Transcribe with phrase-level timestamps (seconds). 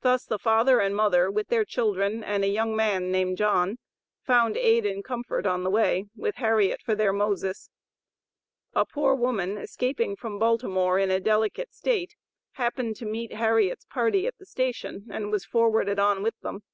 [0.00, 3.78] Thus the father and mother, with their children and a young man named John,
[4.20, 7.70] found aid and comfort on their way, with Harriet for their "Moses."
[8.74, 12.16] A poor woman escaping from Baltimore in a delicate state,
[12.54, 16.64] happened to meet Harriet's party at the station, and was forwarded on with them.